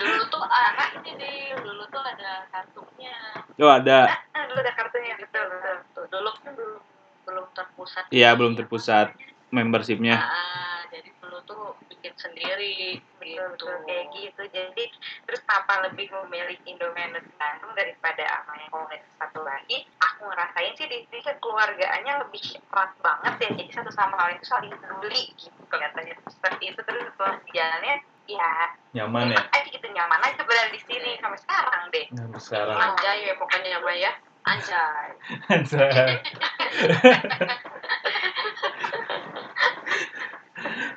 [0.00, 3.16] Dulu tuh anak ini deh, dulu tuh ada kartunya.
[3.60, 3.98] oh ada.
[4.32, 5.12] Ah, dulu ada kartunya.
[5.20, 6.80] Betul betul dulu kan belum
[7.28, 8.04] belum terpusat.
[8.08, 9.12] iya belum terpusat
[9.52, 10.16] membershipnya.
[10.24, 13.44] Ah, jadi dulu tuh bikin sendiri betul gitu.
[13.52, 14.42] betul kayak gitu.
[14.50, 14.84] Jadi
[15.28, 20.86] terus papa lebih memilih Indomained Bandung daripada sama yang komunitas satu lagi aku ngerasain sih
[20.88, 23.48] di sini kekeluargaannya lebih erat banget ya.
[23.60, 26.16] Jadi satu sama lain itu saling peduli gitu kelihatannya.
[26.32, 26.80] Seperti itu.
[26.80, 27.04] Terus
[27.44, 27.94] di jalannya
[28.30, 28.52] ya
[28.96, 29.40] nyaman ya?
[29.52, 29.86] aja gitu.
[29.92, 32.06] Nyaman aja berada di sini sampai sekarang deh.
[32.16, 32.76] Nah, sekarang.
[32.78, 34.12] Anjay ya pokoknya Mbak ya.
[34.48, 35.08] Anjay.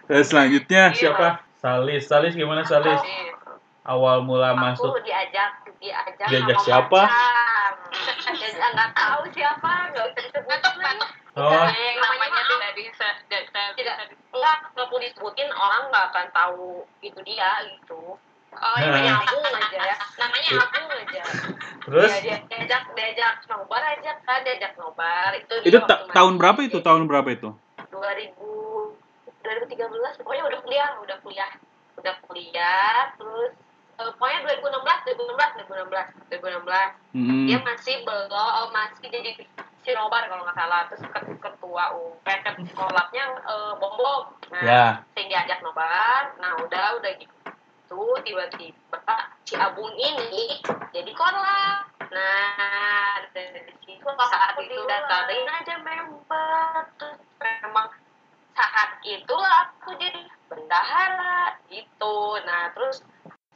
[0.08, 0.98] Terus selanjutnya Iya.
[0.98, 1.28] siapa
[1.64, 3.00] Salis Salis gimana Salis?
[3.00, 3.32] Iya.
[3.84, 7.02] awal mula aku masuk diajak diajak Diajak sama siapa?
[8.40, 11.10] diajak nggak tahu siapa nggak bisa disebut Ngetok, ngetok.
[11.36, 11.68] oh.
[11.68, 13.96] Yang namanya tidak bisa tidak.
[14.34, 16.68] enggak nggak perlu disebutin orang nggak akan tahu
[17.00, 18.20] itu dia gitu.
[18.54, 18.78] Oh Nah.
[18.78, 18.92] iya.
[18.92, 19.96] Namanya aku aja ya.
[20.20, 21.22] Namanya aku aja.
[21.84, 22.12] Terus?
[22.12, 25.32] Dia, dia diajak diajak nobar aja kan diajak nobar.
[25.36, 26.80] Itu itu ta- tahun berapa itu?
[26.80, 27.50] tahun berapa itu?
[27.88, 28.63] 2000
[29.44, 31.52] 2013 pokoknya udah kuliah udah kuliah
[32.00, 33.52] udah kuliah terus
[34.00, 37.46] eh, pokoknya 2016 2016 2016 2016 Hmm.
[37.46, 39.38] dia masih belum masih jadi
[39.86, 40.90] si nobar kalau nggak salah.
[40.90, 42.42] Terus ket- ketua U ket-
[42.74, 44.86] kolabnya eh, bom bom nah ya.
[45.14, 50.58] saya diajak nobar nah udah udah gitu tiba-tiba si Abung ini
[50.90, 56.86] jadi kolab nah dari situ saat itu daftarin aja member.
[56.98, 57.90] Terus memang
[58.54, 62.38] saat itu aku jadi bendahara gitu.
[62.46, 63.02] Nah terus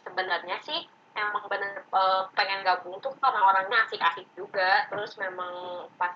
[0.02, 0.86] sebenarnya sih
[1.18, 4.86] emang bener eh, pengen gabung tuh karena orangnya asik-asik juga.
[4.90, 6.14] Terus memang pas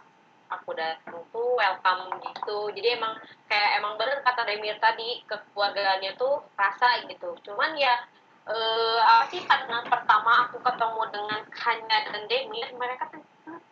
[0.51, 2.69] aku datang tuh welcome gitu.
[2.75, 3.15] Jadi emang
[3.47, 7.37] kayak emang bener kata Demir tadi kekeluargaannya tuh rasa gitu.
[7.47, 7.95] Cuman ya
[8.41, 13.23] eh apa sih karena pertama aku ketemu dengan Hanya dan Demir mereka tuh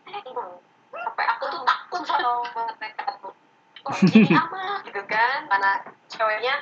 [0.07, 0.61] emang?
[0.89, 2.45] Sampai aku tuh takut sama
[2.77, 3.33] mereka tuh.
[3.87, 3.95] Oh
[5.49, 5.71] karena
[6.07, 6.55] ceweknya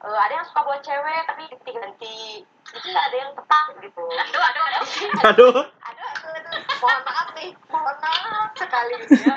[0.00, 2.42] eh, ada yang suka buat cewek tapi ganti-ganti.
[2.70, 4.02] Jadi ada yang tetap gitu.
[4.08, 4.84] Aduh aduh aduh.
[5.28, 5.54] Aduh.
[5.60, 6.58] Aduh aduh, aduh.
[6.80, 7.50] mohon maaf nih.
[7.68, 8.94] Mohon maaf sekali.
[9.20, 9.36] Ya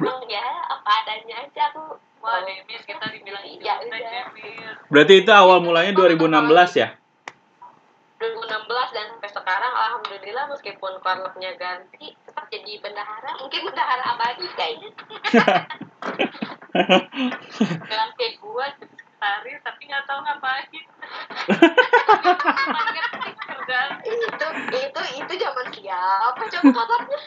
[0.00, 2.00] emang ya apa adanya aja aku.
[2.24, 2.48] Wah Oh.
[2.48, 4.24] Demir kita dibilang Iya, iya.
[4.88, 6.96] Berarti itu awal mulanya 2016 ya?
[8.16, 10.16] 2016 dan sampai sekarang walaupun
[11.04, 13.30] korlapnya ganti tetap jadi bendahara.
[13.44, 14.90] Mungkin bendahara abadi kayaknya
[17.86, 20.66] Bilang kayak gue sekretaris tapi nggak tahu ngapain.
[24.04, 26.42] Itu itu itu zaman siapa?
[26.50, 27.18] Coba motornya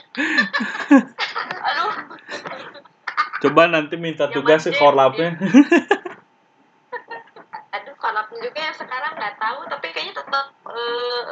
[1.68, 1.92] Aduh,
[3.38, 5.30] Coba nanti minta tugas ke Gen korlapnya.
[7.68, 11.24] aduh korlapnya juga yang sekarang nggak tahu tapi kayaknya tetap eh,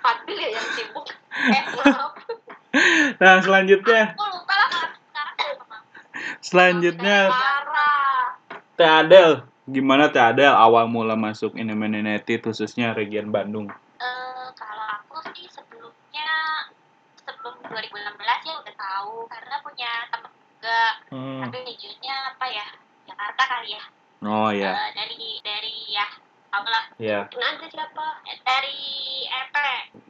[0.00, 1.06] Fadil ya yang sibuk.
[1.30, 2.12] Eh maaf.
[3.20, 5.82] Nah, selanjutnya, aku lupa lah kalau sekarang apa Bang.
[6.40, 7.30] Selanjutnya.
[8.74, 9.44] Teh Adel.
[9.64, 10.50] Gimana Teh Adel?
[10.50, 13.68] Awal mula masuk United khususnya region Bandung?
[14.00, 16.30] Eh, kalau aku sih sebelumnya
[17.14, 19.14] sebelum 2016 ya udah tahu.
[19.28, 20.80] Karena punya temen juga.
[21.08, 21.40] Hmm.
[21.44, 22.66] tapi tujuannya apa ya?
[23.04, 23.82] Jakarta kali ya.
[24.20, 26.04] Oh ya, Eh, dari dari ya
[26.52, 26.84] tau lah.
[27.00, 27.24] Ya.
[27.32, 28.20] nanti siapa?
[28.28, 28.80] Eh, dari
[29.24, 29.54] EP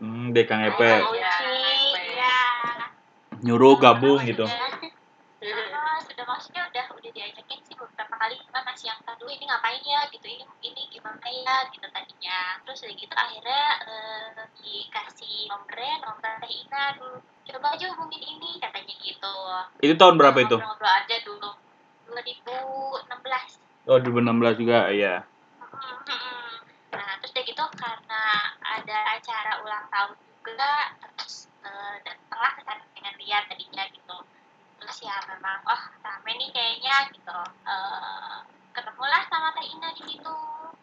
[0.00, 1.30] Hmm, Dekang EP Oh, ya,
[2.10, 2.38] ya.
[3.40, 4.42] nyuruh gabung gitu.
[4.42, 4.69] Ah,
[19.80, 20.56] Itu tahun berapa itu?
[20.60, 21.50] ngobrol aja dulu
[22.12, 25.24] 2016 Oh, 2016 juga, ya.
[25.58, 26.52] Mm-mm.
[26.94, 28.22] Nah, terus udah gitu karena
[28.60, 30.14] ada acara ulang tahun
[30.44, 30.72] juga,
[31.16, 31.48] terus
[32.04, 34.16] datanglah ke sana pengen lihat tadinya gitu.
[34.78, 37.38] Terus ya memang, oh rame nih kayaknya gitu.
[37.66, 38.36] Eh,
[38.76, 40.36] ketemulah sama Teh Ina di situ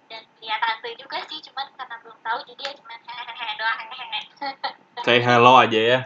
[0.10, 4.22] dan lihat tante juga sih, cuman karena belum tahu jadi ya cuman hehehe doang hehehe.
[5.06, 6.00] Say hello aja ya.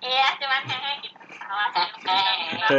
[0.00, 1.18] Iya, cuman hehehe gitu.
[1.42, 2.16] Tawa senyum-senyum.
[2.16, 2.53] Hehehe.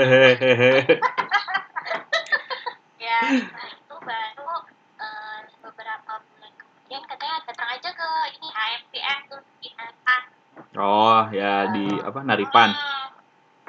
[3.05, 4.53] ya setelah itu baru
[4.97, 10.21] eh, beberapa bulan kemudian katanya datang aja ke ini AMPM tuh di Naripan.
[10.75, 12.19] Oh, ya di apa?
[12.25, 12.69] Naripan.
[12.73, 13.07] Hmm,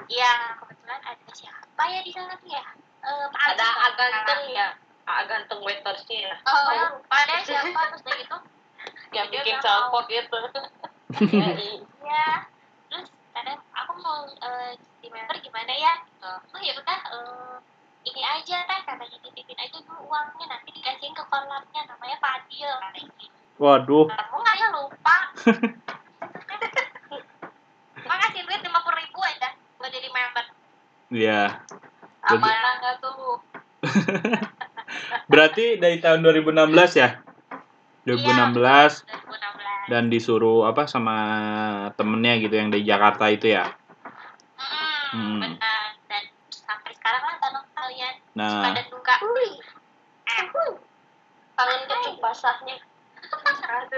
[0.08, 2.64] iya kebetulan ada siapa ya di sana tuh ya?
[3.04, 4.68] Eh, Pak ada aganteng ya?
[5.04, 6.34] Aganteng waitersnya ya?
[6.48, 8.36] Oh saya lupa deh siapa terus gitu.
[9.16, 10.40] Yang Dia bikin salpok gitu.
[12.06, 12.28] Iya
[12.88, 14.72] terus kadang aku mau eh,
[15.06, 16.32] di member gimana ya gitu.
[16.50, 17.54] Oh ya udah eh,
[18.10, 23.14] ini aja teh katanya titipin aja dulu uangnya nanti dikasihin ke korlapnya namanya Fadil katanya
[23.22, 23.38] gitu.
[23.62, 25.18] Waduh, kamu nggak ya lupa.
[28.10, 30.44] Makasih duit lima puluh ribu aja buat jadi member.
[31.14, 31.62] Ya.
[32.26, 33.38] amanah nggak tuh.
[35.30, 36.66] Berarti dari tahun 2016
[36.98, 37.22] ya?
[38.06, 41.14] 2016 2016 dan disuruh apa sama
[41.94, 43.70] temennya gitu yang dari Jakarta itu ya.
[45.16, 45.88] Hmm, benar.
[46.06, 49.14] Dan sampai sekarang lah tanam kalian suka Nah, dan duka.
[50.26, 50.44] Eh
[51.56, 52.76] tangan kecup basahnya.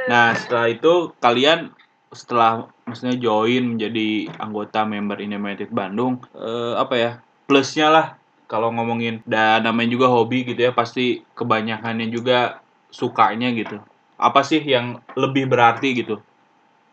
[0.09, 1.75] Nah setelah itu kalian
[2.09, 7.11] setelah maksudnya join menjadi anggota member United Bandung eh, apa ya
[7.45, 8.07] plusnya lah
[8.47, 9.21] kalau ngomongin.
[9.27, 13.83] Dan namanya juga hobi gitu ya pasti kebanyakannya juga sukanya gitu.
[14.17, 16.23] Apa sih yang lebih berarti gitu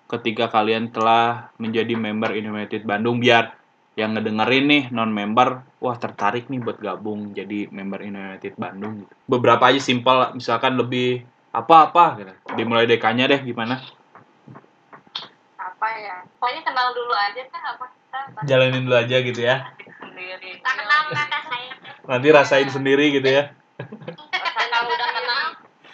[0.05, 3.57] ketika kalian telah menjadi member United Bandung biar
[3.95, 9.08] yang ngedengerin nih non member wah tertarik nih buat gabung jadi member United Bandung.
[9.23, 11.23] Beberapa aja simpel misalkan lebih
[11.55, 12.34] apa-apa gitu.
[12.60, 13.79] dimulai dekanya deh gimana?
[15.55, 16.27] Apa ya?
[16.36, 18.19] Pokoknya kenal dulu aja kan apa kita?
[18.43, 19.63] Jalanin dulu aja gitu ya.
[20.03, 20.60] Sendiri.
[20.60, 21.71] Tak kenal kata saya
[22.05, 23.55] nanti rasain sendiri gitu ya.
[23.79, 25.43] Kalau udah kenal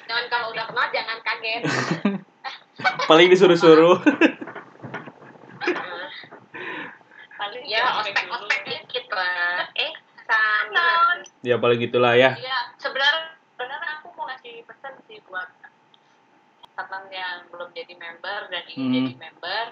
[0.10, 1.62] jangan kalau udah kenal jangan kaget.
[3.06, 4.02] Paling disuruh-suruh
[7.42, 9.92] paling ya ospek ospek dikit lah eh
[10.26, 10.88] sama
[11.42, 15.48] ya paling gitulah ya Iya, sebenarnya sebenarnya aku mau ngasih pesan sih buat
[16.72, 18.96] teman yang belum jadi member dan ingin Hmm.
[18.98, 19.66] jadi member.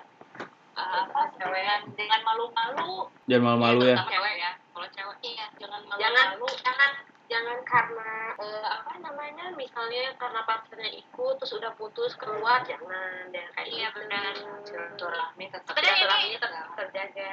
[0.72, 3.12] Uh, apa cewekan dengan malu-malu.
[3.28, 4.52] jangan malu-malu ya Terutama cewek ya.
[4.70, 6.48] Kalau cewek iya jangan malu-malu.
[6.56, 6.92] Jangan
[7.28, 13.44] jangan karena eh, apa namanya misalnya karena pacarnya ikut terus udah putus keluar jangan deh
[13.54, 13.98] kayak Iya, gitu.
[14.02, 14.34] benar.
[14.64, 17.30] silaturahmi tetap silaturahminya tetap terjaga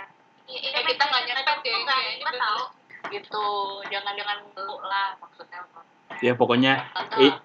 [0.46, 2.40] Iya, Eh, kita nggak ya, ini ribet bener.
[2.40, 2.62] tahu.
[3.06, 3.46] Gitu
[3.90, 5.60] jangan jangan dulu lah maksudnya.
[6.22, 6.72] Ya pokoknya
[7.18, 7.38] i-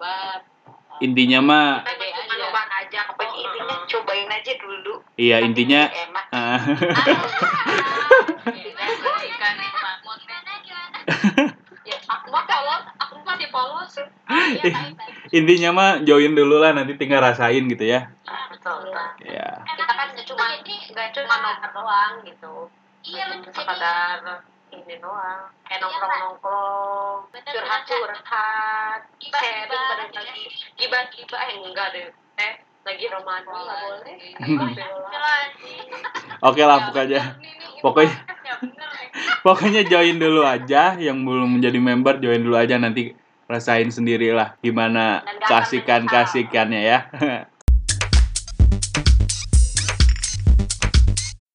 [1.02, 2.98] intinya mah cuma nobar aja.
[3.10, 3.76] Apa intinya?
[3.86, 4.94] Cobain aja dulu.
[5.18, 6.26] Iya intinya enak.
[14.32, 14.62] Ya
[15.38, 18.12] intinya mah join dulu lah nanti tinggal rasain gitu ya
[23.52, 25.52] sekadar ini doang.
[25.68, 30.44] Kayak Iya, nongkrong nongkrong curhat curhat sharing pada lagi
[30.76, 32.08] gibah gibah eh enggak deh.
[32.40, 34.16] Eh lagi Ramadan nggak boleh.
[36.48, 37.22] Oke lah pokoknya.
[37.82, 38.14] Pokoknya
[39.46, 40.94] pokoknya join dulu aja.
[40.94, 42.78] Yang belum menjadi member join dulu aja.
[42.78, 43.10] Nanti
[43.50, 46.98] rasain sendirilah gimana kasihkan kasihkannya ya.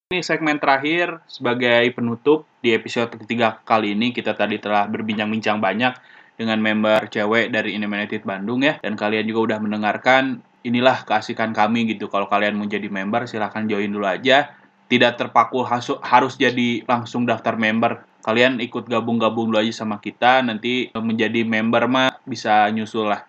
[0.07, 4.15] Ini segmen terakhir sebagai penutup di episode ketiga kali ini.
[4.15, 5.99] Kita tadi telah berbincang-bincang banyak
[6.39, 8.79] dengan member cewek dari United Bandung ya.
[8.79, 12.07] Dan kalian juga udah mendengarkan inilah keasikan kami gitu.
[12.07, 14.55] Kalau kalian mau jadi member silahkan join dulu aja.
[14.87, 15.67] Tidak terpaku
[15.99, 18.07] harus jadi langsung daftar member.
[18.23, 20.39] Kalian ikut gabung-gabung dulu aja sama kita.
[20.39, 23.27] Nanti menjadi member mah bisa nyusul lah.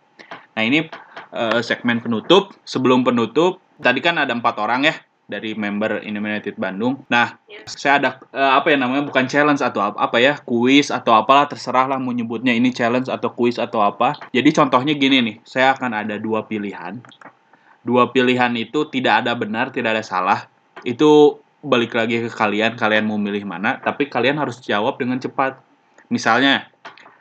[0.55, 0.87] Nah ini
[1.35, 2.55] eh, segmen penutup.
[2.63, 4.95] Sebelum penutup tadi kan ada empat orang ya
[5.29, 7.05] dari member United Bandung.
[7.13, 7.37] Nah,
[7.69, 11.45] saya ada eh, apa ya namanya bukan challenge atau apa, apa ya, kuis atau apalah
[11.45, 14.17] terserah lah mau nyebutnya ini challenge atau kuis atau apa.
[14.33, 17.05] Jadi contohnya gini nih, saya akan ada dua pilihan.
[17.85, 20.49] Dua pilihan itu tidak ada benar, tidak ada salah.
[20.83, 25.61] Itu balik lagi ke kalian, kalian mau milih mana, tapi kalian harus jawab dengan cepat.
[26.09, 26.73] Misalnya,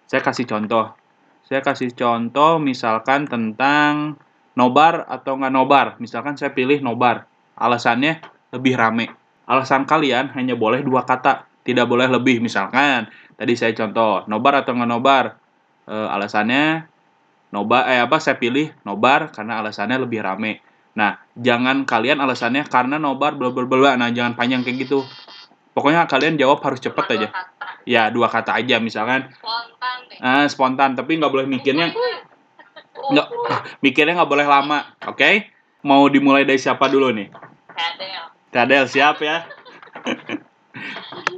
[0.08, 0.96] saya kasih contoh.
[1.44, 4.16] Saya kasih contoh misalkan tentang
[4.56, 5.88] nobar atau nggak nobar.
[6.00, 7.27] Misalkan saya pilih nobar.
[7.58, 8.22] Alasannya
[8.54, 9.10] lebih rame.
[9.48, 12.40] Alasan kalian hanya boleh dua kata, tidak boleh lebih.
[12.40, 15.26] Misalkan tadi saya contoh nobar atau nggak nobar.
[15.88, 16.86] Eh, alasannya
[17.52, 20.60] nobar eh apa saya pilih nobar karena alasannya lebih rame.
[20.98, 23.94] Nah, jangan kalian alasannya karena nobar bla bla bla.
[23.96, 25.06] Nah, jangan panjang kayak gitu.
[25.78, 27.30] Pokoknya kalian jawab harus cepet aja.
[27.86, 30.18] Ya, dua kata aja misalkan Spontan deh.
[30.20, 31.94] ah, spontan, tapi nggak boleh mikirnya
[33.14, 33.28] nggak
[33.86, 35.54] mikirnya nggak boleh lama, oke?
[35.86, 37.30] Mau dimulai dari siapa dulu nih?
[37.78, 39.46] Kadel Tadel siap ya?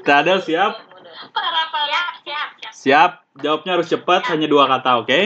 [0.08, 0.72] Tadel siap?
[1.36, 2.72] Para para siap siap.
[2.72, 3.12] Siap.
[3.44, 5.20] Jawabnya harus cepat, hanya dua kata, oke?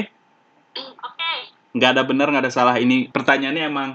[0.73, 1.31] Oke.
[1.77, 2.77] Nggak ada benar, nggak ada salah.
[2.81, 3.89] Ini pertanyaannya emang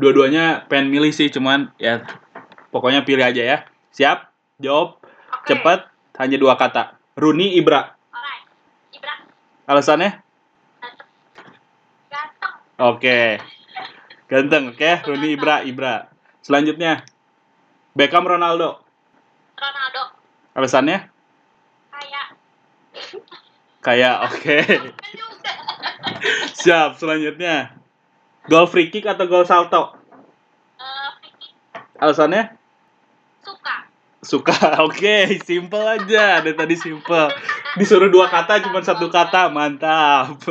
[0.00, 2.04] dua-duanya pengen milih sih, cuman ya
[2.72, 3.58] pokoknya pilih aja ya.
[3.92, 4.32] Siap?
[4.64, 5.52] Jawab Oke.
[5.52, 6.96] cepat, hanya dua kata.
[7.20, 7.92] Runi Ibra.
[8.12, 8.48] Alright.
[8.96, 9.14] Ibra.
[9.68, 10.10] Alasannya?
[12.08, 12.54] Ganteng.
[12.80, 13.20] Oke.
[14.28, 14.90] Ganteng, oke?
[15.04, 16.08] Runi Ibra, Ibra.
[16.42, 17.06] Selanjutnya,
[17.94, 18.82] Beckham Ronaldo.
[19.54, 20.02] Ronaldo.
[20.58, 21.06] Alasannya?
[21.94, 22.26] Kayak.
[23.78, 24.58] Kayak oke.
[25.14, 25.52] juga.
[26.58, 27.78] Siap, selanjutnya.
[28.50, 29.94] Gol free kick atau gol salto?
[31.22, 31.54] Vicky.
[32.02, 32.58] Alasannya?
[33.42, 33.76] Suka.
[34.22, 34.58] Suka.
[34.86, 36.42] Oke, simple aja.
[36.42, 37.30] Dari tadi simple.
[37.78, 39.46] Disuruh dua kata cuma satu kata.
[39.46, 40.42] Mantap.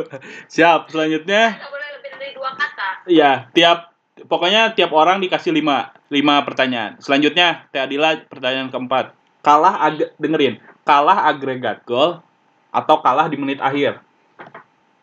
[0.48, 1.60] Siap, selanjutnya.
[1.60, 3.91] nggak boleh lebih dari dua kata Iya, tiap
[4.26, 6.98] pokoknya tiap orang dikasih lima, lima pertanyaan.
[7.02, 9.14] Selanjutnya, Teh Adila pertanyaan keempat.
[9.42, 12.22] Kalah ag dengerin, kalah agregat gol
[12.70, 13.98] atau kalah di menit akhir?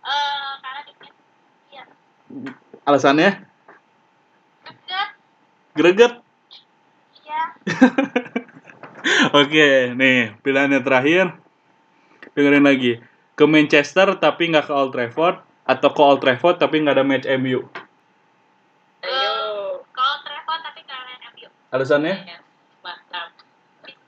[0.07, 0.29] Eh.
[2.89, 3.45] Alasannya?
[5.79, 6.19] Greget.
[7.23, 7.43] Iya.
[9.45, 11.39] Oke, nih pilihannya terakhir.
[12.35, 12.99] Dengerin lagi.
[13.39, 17.31] Ke Manchester tapi nggak ke Old Trafford atau ke Old Trafford tapi nggak ada match
[17.39, 17.63] MU.
[19.07, 19.37] ayo
[19.95, 20.83] Kalau telepon tapi
[21.69, 22.15] Alasannya?
[22.81, 23.29] mantap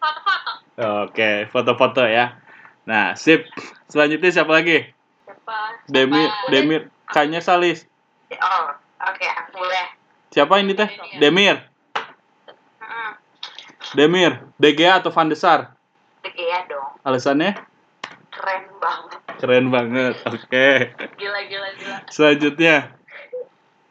[0.01, 0.53] Foto-foto.
[1.05, 2.41] Oke, foto-foto ya.
[2.89, 3.45] Nah, sip.
[3.87, 4.89] Selanjutnya siapa lagi?
[5.27, 6.49] siapa Demir, Siapa?
[6.49, 7.85] Demir, kayaknya Salis.
[8.31, 8.65] oh
[9.03, 9.87] oke aku boleh
[10.31, 10.89] Siapa ini teh?
[11.19, 11.59] Demir.
[12.81, 13.13] hmm.
[13.93, 15.75] Demir, De Gea atau Van de Sar?
[16.23, 17.59] De Gea dong Alasannya?
[18.31, 20.15] keren banget Keren banget.
[20.25, 20.69] Oke.
[21.19, 22.95] gila gila gila Selanjutnya.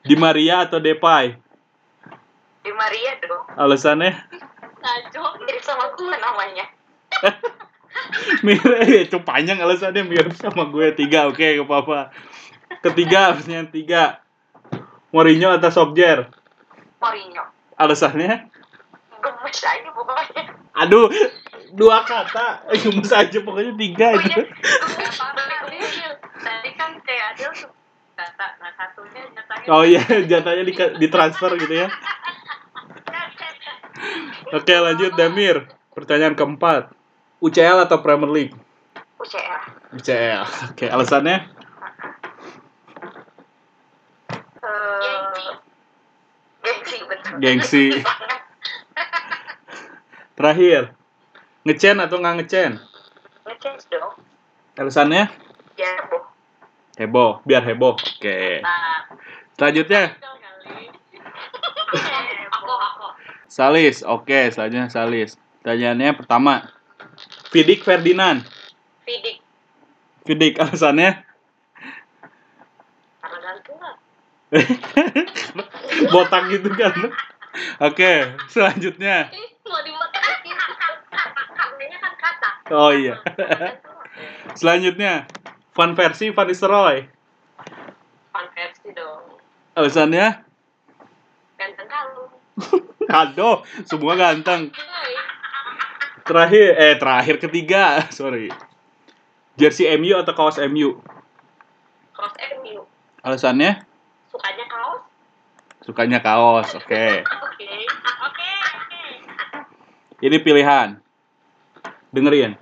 [0.01, 1.35] Di Maria atau Depay?
[2.63, 3.08] Di Maria
[3.59, 4.15] Alasannya?
[4.79, 5.23] Ngaco.
[5.43, 6.65] mirip sama gue namanya
[8.47, 10.95] Mirip, itu panjang alasannya mirip sama gue.
[10.95, 11.99] Tiga, oke, gak apa-apa.
[12.79, 14.23] Ketiga, harusnya tiga.
[15.11, 16.31] Mourinho atau Solskjaer?
[17.03, 17.43] Mourinho
[17.75, 18.47] Alasannya?
[19.19, 20.43] gemes aja pokoknya
[20.79, 21.11] Aduh,
[21.75, 22.63] dua kata.
[22.87, 24.41] Gemes aja, pokoknya tiga Oh itu.
[24.47, 26.07] iya,
[26.39, 27.51] tadi kan Adil
[28.15, 29.23] kata nah satunya
[29.67, 29.99] Oh iya,
[30.31, 31.87] jatahnya di, ditransfer gitu ya.
[34.55, 35.67] Oke, lanjut Damir.
[35.93, 36.91] Pertanyaan keempat.
[37.39, 38.55] UCL atau Premier League?
[39.19, 40.43] UCL UCL.
[40.73, 41.49] Oke, alasannya?
[46.59, 47.85] Gengsi betul Gengsi.
[50.37, 50.93] Terakhir.
[51.65, 52.71] Ngecen atau nggak ngecen?
[53.49, 54.13] ngechange dong
[54.77, 55.25] Alasannya?
[55.73, 56.23] ya boh
[56.99, 57.95] Heboh, biar heboh.
[57.95, 58.59] Oke.
[58.59, 59.07] nah
[59.55, 60.19] Selanjutnya,
[62.51, 63.07] Aku aku.
[63.59, 64.07] Salis.
[64.07, 65.35] Oke, selanjutnya Salis.
[65.59, 66.71] Pertanyaannya pertama.
[67.51, 68.47] Fidik Ferdinand.
[69.03, 69.43] Fidik
[70.23, 71.25] Fidik, alasannya?
[73.19, 73.51] karena
[73.81, 73.95] lah
[76.09, 76.93] botak gitu kan
[77.83, 78.11] oke
[78.49, 79.29] selanjutnya
[79.65, 80.07] mau
[81.99, 82.49] Kan kata.
[82.73, 83.21] oh iya
[84.57, 85.29] selanjutnya
[85.77, 87.05] Van versi Van Nistelrooy
[88.33, 89.37] Fun versi dong.
[89.77, 90.27] alasannya
[91.59, 91.87] Ganteng.
[93.09, 94.69] aduh semua ganteng.
[96.23, 97.83] Terakhir eh terakhir ketiga
[98.15, 98.53] sorry.
[99.57, 101.01] Jersey MU atau kaos MU
[102.15, 102.85] Cross MU.
[103.25, 103.83] alasannya?
[104.31, 105.01] Sukanya kaos.
[105.83, 107.05] sukanya kaos oke.
[107.49, 107.67] Oke.
[108.23, 109.01] oke oke.
[110.23, 110.99] Ini pilihan.
[112.15, 112.55] Dengerin.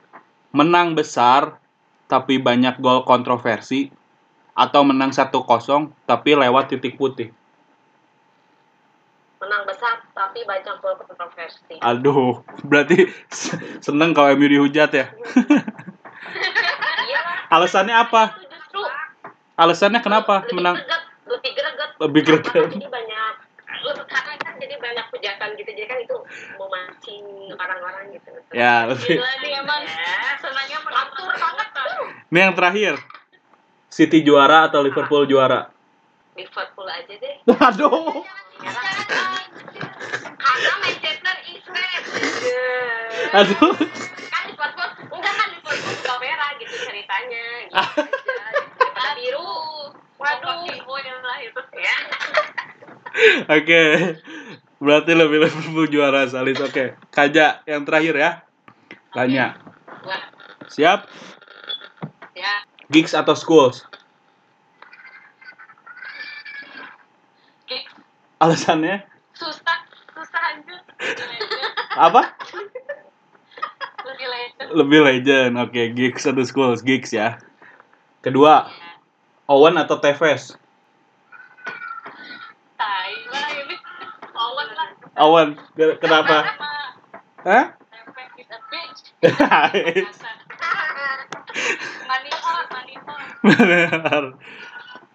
[0.56, 1.62] Menang besar
[2.08, 3.92] tapi banyak gol kontroversi
[4.58, 5.30] atau menang 1-0
[6.10, 7.30] tapi lewat titik putih
[9.38, 10.02] Menang besar
[10.38, 11.74] tapi banyak kontroversi.
[11.82, 13.10] aduh berarti
[13.82, 15.06] seneng kalau MU dihujat ya
[17.08, 17.20] Iya
[17.50, 18.82] alasannya apa justru
[19.58, 21.90] alasannya kenapa lebih menang greget, lebih greget.
[21.98, 22.46] Lebih greget.
[22.54, 23.34] Karena Jadi banyak
[24.06, 26.16] karena kan jadi banyak hujatan gitu jadi kan itu
[26.56, 27.24] memancing
[27.56, 28.30] orang-orang gitu.
[28.52, 30.38] ya lebih gila nih emang Ya.
[30.38, 31.90] senangnya Atur banget tuh.
[32.30, 32.94] ini yang terakhir
[33.88, 35.74] City juara atau Liverpool juara
[36.36, 37.36] Liverpool aja deh.
[37.50, 38.22] aduh
[40.58, 42.04] Karena Manchester is red.
[43.30, 43.78] aduh
[44.34, 47.46] Kan Liverpool enggak kan Liverpool enggak merah gitu ceritanya.
[47.70, 48.62] Gitu aja.
[48.74, 49.54] Kita biru.
[50.18, 50.66] Waduh.
[51.22, 51.98] lah itu Ya.
[53.54, 53.84] Oke.
[54.82, 56.58] Berarti lebih Liverpool juara Salis.
[56.58, 56.98] Oke.
[57.14, 58.32] Kaja yang terakhir ya.
[59.14, 59.62] Tanya.
[60.02, 60.26] Wah,
[60.74, 61.06] Siap?
[62.34, 62.66] ya.
[62.90, 63.86] Gigs atau schools?
[67.70, 67.94] Gigs.
[68.42, 69.06] Alasannya
[69.38, 69.77] susah
[71.98, 72.22] apa?
[74.08, 75.54] lebih legend Lebih legend.
[75.60, 76.82] Oke, gigs atau schools?
[76.86, 77.38] Gigs ya.
[78.22, 78.70] Kedua,
[79.48, 80.56] Owen atau Tevez?
[82.78, 83.74] tai lah ini
[84.38, 84.88] Owen lah
[85.26, 85.58] Owen.
[85.74, 86.46] Ke- Kenapa?
[87.42, 87.66] Hah?
[92.08, 92.32] Money
[93.42, 94.24] Benar.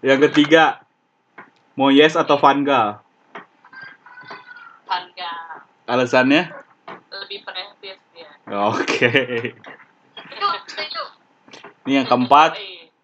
[0.02, 0.82] Yang ketiga,
[1.78, 2.98] Moyes atau Van Gaal?
[5.86, 6.52] Alasannya?
[7.12, 8.30] lebih prestis dia
[8.72, 9.10] Oke.
[10.32, 11.02] itu
[11.84, 12.56] Ini yang keempat.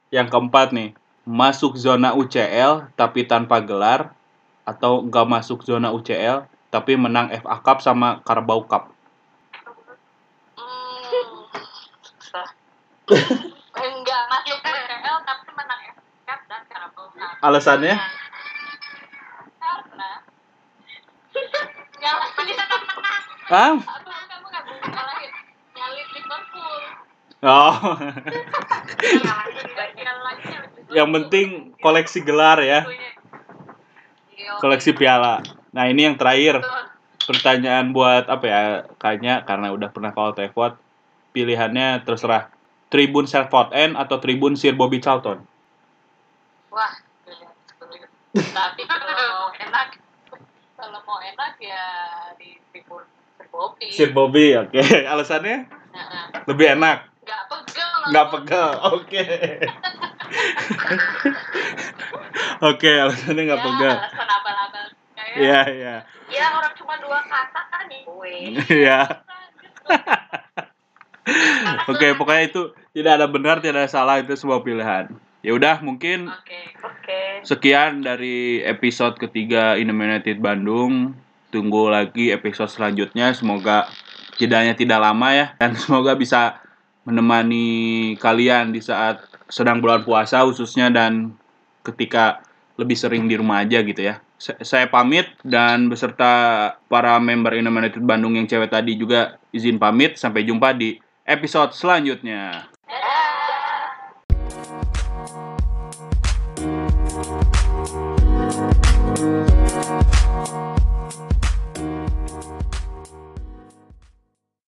[0.09, 0.91] Yang keempat nih,
[1.29, 4.17] masuk zona UCL tapi tanpa gelar
[4.65, 8.93] atau nggak masuk zona UCL tapi menang FA Cup sama Carabao Cup.
[10.57, 11.45] hmm
[13.77, 17.95] enggak masuk UCL tapi menang FA Cup dan Carabao Cup Alasannya?
[19.59, 20.11] karena
[21.99, 23.38] nyala ini tetap menang Ah?
[23.38, 23.81] apa kamu nggak bisa nyalahin nyalin Liverpool
[27.39, 27.71] Oh.
[30.97, 32.83] Yang penting koleksi gelar ya,
[34.59, 35.45] koleksi piala.
[35.71, 36.65] Nah, ini yang terakhir.
[37.29, 38.89] Pertanyaan buat apa ya?
[38.97, 40.81] Kayaknya karena udah pernah call Tevot,
[41.37, 42.49] pilihannya terserah.
[42.89, 45.45] Tribun Salford End atau Tribun Sir Bobby Charlton?
[46.73, 46.97] Wah.
[48.33, 50.01] Tapi kalau mau enak,
[50.73, 51.85] kalau mau enak ya
[52.41, 53.05] di tribun
[53.49, 53.89] Serbopi.
[53.91, 54.79] Sir Bobby, oke.
[55.11, 56.99] Alasannya Nah, lebih enak.
[57.25, 57.91] nggak pegel.
[58.09, 59.21] nggak pegel oke
[62.71, 65.95] oke alasannya nggak Ya, pegel alasan abal-abal kayak iya iya
[66.29, 67.99] Ya orang cuma dua kata kan ya.
[68.03, 68.35] Gue.
[68.71, 69.01] iya
[71.87, 72.61] oke pokoknya itu
[72.93, 75.05] tidak ada benar tidak ada salah itu sebuah pilihan
[75.41, 76.59] ya udah mungkin Oke.
[76.81, 77.21] Oke.
[77.43, 81.15] sekian dari episode ketiga United Bandung
[81.49, 83.33] tunggu lagi episode selanjutnya.
[83.33, 83.89] Semoga
[84.39, 86.63] jedanya tidak lama ya dan semoga bisa
[87.09, 91.33] menemani kalian di saat sedang bulan puasa khususnya dan
[91.81, 92.45] ketika
[92.79, 94.21] lebih sering di rumah aja gitu ya.
[94.39, 96.31] Saya pamit dan beserta
[96.87, 100.15] para member Indominated Bandung yang cewek tadi juga izin pamit.
[100.15, 100.95] Sampai jumpa di
[101.27, 102.71] episode selanjutnya.